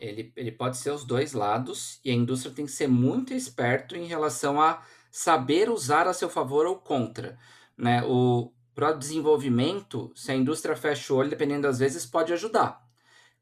[0.00, 3.94] Ele, ele pode ser os dois lados e a indústria tem que ser muito esperto
[3.94, 7.38] em relação a saber usar a seu favor ou contra.
[7.76, 8.02] Né?
[8.04, 12.80] O para desenvolvimento, se a indústria fecha o olho, dependendo das vezes, pode ajudar.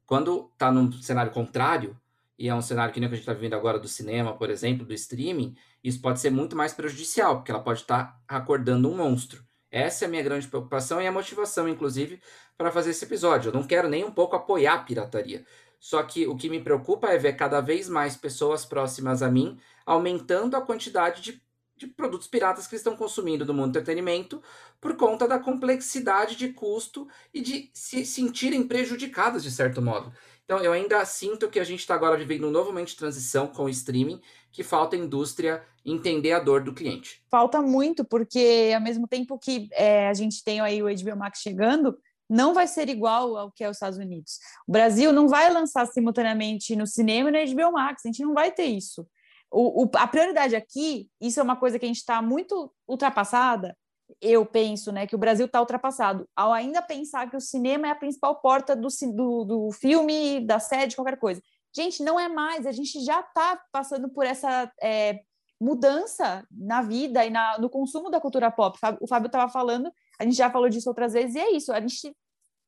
[0.05, 1.97] Quando está num cenário contrário,
[2.37, 4.35] e é um cenário que nem o que a gente está vivendo agora do cinema,
[4.35, 8.37] por exemplo, do streaming, isso pode ser muito mais prejudicial, porque ela pode estar tá
[8.37, 9.43] acordando um monstro.
[9.71, 12.19] Essa é a minha grande preocupação e a motivação, inclusive,
[12.57, 13.49] para fazer esse episódio.
[13.49, 15.45] Eu não quero nem um pouco apoiar a pirataria.
[15.79, 19.57] Só que o que me preocupa é ver cada vez mais pessoas próximas a mim
[19.85, 21.41] aumentando a quantidade de,
[21.75, 24.43] de produtos piratas que estão consumindo no mundo do entretenimento
[24.81, 30.11] por conta da complexidade de custo e de se sentirem prejudicadas de certo modo.
[30.49, 33.45] Então, eu ainda sinto que a gente está agora vivendo um novo momento de transição
[33.45, 34.19] com o streaming,
[34.51, 37.23] que falta a indústria entender a dor do cliente.
[37.29, 41.39] Falta muito, porque ao mesmo tempo que é, a gente tem aí o HBO Max
[41.39, 41.95] chegando,
[42.29, 44.37] não vai ser igual ao que é os Estados Unidos.
[44.67, 48.33] O Brasil não vai lançar simultaneamente no cinema e na HBO Max, a gente não
[48.33, 49.07] vai ter isso.
[49.51, 53.75] O, o, a prioridade aqui, isso é uma coisa que a gente está muito ultrapassada.
[54.21, 57.91] Eu penso, né, que o Brasil está ultrapassado ao ainda pensar que o cinema é
[57.91, 61.41] a principal porta do, do, do filme, da série, de qualquer coisa.
[61.75, 62.65] Gente, não é mais.
[62.65, 65.19] A gente já está passando por essa é,
[65.59, 68.77] mudança na vida e na, no consumo da cultura pop.
[69.01, 71.71] O Fábio estava falando, a gente já falou disso outras vezes, e é isso.
[71.71, 72.15] A gente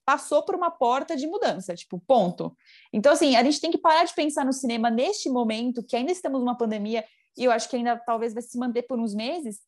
[0.06, 2.56] passou por uma porta de mudança, tipo, ponto.
[2.92, 6.12] Então, assim, a gente tem que parar de pensar no cinema neste momento, que ainda
[6.12, 7.06] estamos numa pandemia,
[7.38, 9.60] e eu acho que ainda talvez vai se manter por uns meses,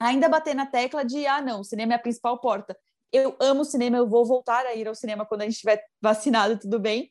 [0.00, 2.76] ainda bater na tecla de, ah, não, o cinema é a principal porta.
[3.12, 6.58] Eu amo cinema, eu vou voltar a ir ao cinema quando a gente estiver vacinado,
[6.58, 7.10] tudo bem,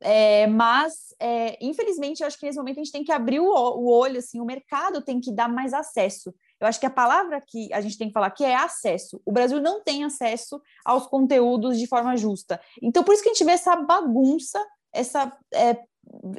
[0.00, 3.46] é, mas, é, infelizmente, eu acho que nesse momento a gente tem que abrir o,
[3.46, 6.34] o, olho, assim, o mercado tem que dar mais acesso.
[6.60, 9.20] Eu acho que a palavra que a gente tem que falar aqui é acesso.
[9.24, 12.60] O Brasil não tem acesso aos conteúdos de forma justa.
[12.82, 15.76] Então, por isso que a gente vê essa bagunça, essa é,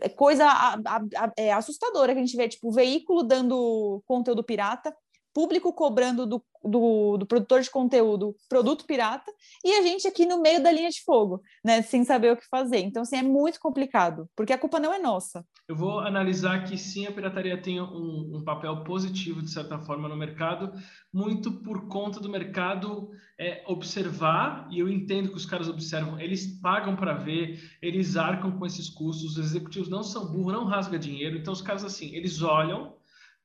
[0.02, 4.44] é coisa a, a, a, é assustadora que a gente vê, tipo, veículo dando conteúdo
[4.44, 4.96] pirata,
[5.38, 9.32] público cobrando do, do, do, produtor de conteúdo produto pirata
[9.64, 12.50] e a gente aqui no meio da linha de fogo, né, sem saber o que
[12.50, 12.80] fazer.
[12.80, 15.46] Então, assim, é muito complicado, porque a culpa não é nossa.
[15.70, 20.10] Eu vou analisar que sim, a pirataria tem um, um papel positivo, de certa forma,
[20.10, 20.72] no mercado,
[21.14, 26.60] muito por conta do mercado é, observar, e eu entendo que os caras observam, eles
[26.60, 30.98] pagam para ver, eles arcam com esses custos, os executivos não são burros, não rasga
[30.98, 32.97] dinheiro, então os caras, assim, eles olham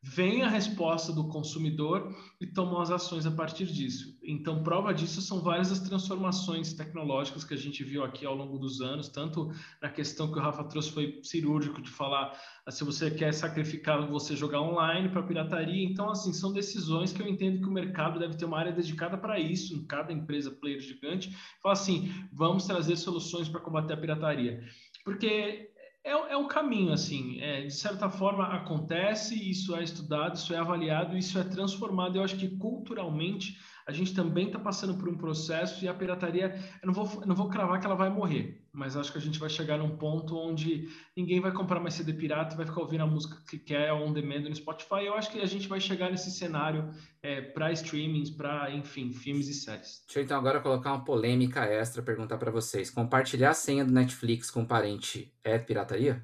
[0.03, 4.19] vem a resposta do consumidor e tomam as ações a partir disso.
[4.21, 8.59] Então, prova disso são várias as transformações tecnológicas que a gente viu aqui ao longo
[8.59, 12.37] dos anos, tanto na questão que o Rafa trouxe foi cirúrgico de falar
[12.67, 15.85] ah, se você quer sacrificar você jogar online para pirataria.
[15.85, 19.17] Então, assim, são decisões que eu entendo que o mercado deve ter uma área dedicada
[19.17, 23.97] para isso, em cada empresa player gigante, fala assim, vamos trazer soluções para combater a
[23.97, 24.65] pirataria.
[25.05, 25.72] Porque
[26.05, 30.59] é, é um caminho, assim, é, de certa forma acontece, isso é estudado, isso é
[30.59, 32.17] avaliado, isso é transformado.
[32.17, 36.55] Eu acho que culturalmente a gente também está passando por um processo e a pirataria,
[36.83, 39.21] eu não vou, eu não vou cravar que ela vai morrer, mas acho que a
[39.21, 42.81] gente vai chegar num ponto onde ninguém vai comprar mais CD pirata e vai ficar
[42.81, 45.05] ouvindo a música que quer on demand no Spotify.
[45.05, 46.91] Eu acho que a gente vai chegar nesse cenário
[47.23, 50.03] é, para streamings, para, enfim, filmes e séries.
[50.07, 52.91] Deixa eu então agora colocar uma polêmica extra, perguntar para vocês.
[52.91, 56.23] Compartilhar a senha do Netflix com um parente é pirataria?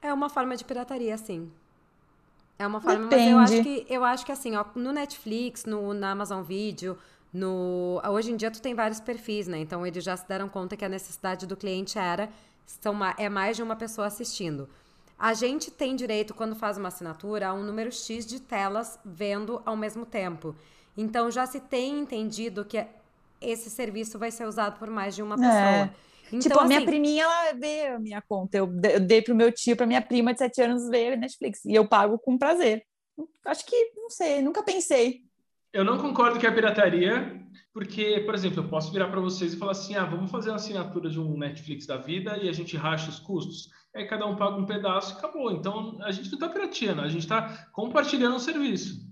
[0.00, 1.52] É uma forma de pirataria, sim.
[2.58, 3.34] É uma forma, Depende.
[3.34, 6.98] mas eu acho que eu acho que assim, ó, no Netflix, no na Amazon Video,
[7.32, 9.58] no hoje em dia tu tem vários perfis, né?
[9.58, 12.28] Então eles já se deram conta que a necessidade do cliente era
[12.66, 14.68] são é mais de uma pessoa assistindo.
[15.18, 19.60] A gente tem direito quando faz uma assinatura a um número X de telas vendo
[19.66, 20.54] ao mesmo tempo.
[20.96, 22.84] Então já se tem entendido que
[23.40, 25.52] esse serviço vai ser usado por mais de uma pessoa.
[25.52, 25.90] É.
[26.28, 28.58] Então, tipo, a minha assim priminha, ela vê a minha conta.
[28.58, 31.64] Eu dei pro meu tio, pra minha prima de 7 anos ver Netflix.
[31.64, 32.84] E eu pago com prazer.
[33.44, 35.22] Acho que, não sei, nunca pensei.
[35.72, 37.40] Eu não concordo que é pirataria,
[37.72, 40.56] porque, por exemplo, eu posso virar para vocês e falar assim: ah, vamos fazer uma
[40.56, 43.70] assinatura de um Netflix da vida e a gente racha os custos.
[43.94, 45.50] Aí cada um paga um pedaço e acabou.
[45.52, 49.06] Então a gente não está pirateando, a gente está compartilhando o serviço.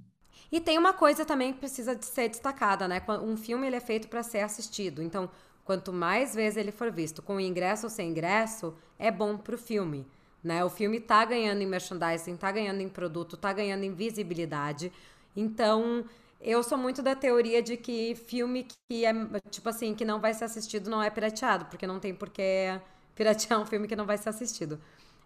[0.50, 3.02] E tem uma coisa também que precisa de ser destacada, né?
[3.22, 5.02] Um filme ele é feito para ser assistido.
[5.02, 5.28] Então,
[5.66, 9.58] Quanto mais vezes ele for visto, com ingresso ou sem ingresso, é bom para o
[9.58, 10.06] filme.
[10.42, 10.64] Né?
[10.64, 14.92] O filme está ganhando em merchandising, está ganhando em produto, está ganhando em visibilidade.
[15.34, 16.04] Então,
[16.46, 19.12] eu sou muito da teoria de que filme que é,
[19.50, 22.80] tipo assim, que não vai ser assistido não é pirateado, porque não tem por que
[23.16, 24.80] piratear um filme que não vai ser assistido.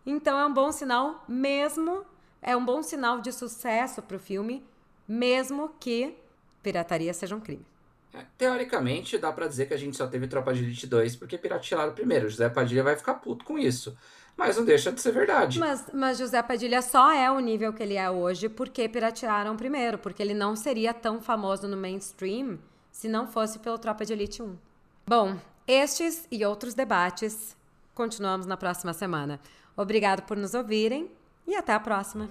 [0.07, 2.07] Então, é um bom sinal, mesmo,
[2.41, 4.65] é um bom sinal de sucesso para o filme,
[5.07, 6.17] mesmo que
[6.63, 7.67] pirataria seja um crime.
[8.15, 11.37] É, teoricamente, dá para dizer que a gente só teve Tropa de Elite 2 porque
[11.37, 12.31] piratearam primeiro.
[12.31, 13.95] José Padilha vai ficar puto com isso.
[14.41, 15.59] Mas não deixa de ser verdade.
[15.59, 19.99] Mas, mas José Padilha só é o nível que ele é hoje porque piratearam primeiro.
[19.99, 22.59] Porque ele não seria tão famoso no mainstream
[22.91, 24.57] se não fosse pelo Tropa de Elite 1.
[25.07, 25.37] Bom,
[25.69, 27.55] estes e outros debates
[27.95, 29.39] continuamos na próxima semana.
[29.77, 31.11] Obrigado por nos ouvirem
[31.47, 32.27] e até a próxima.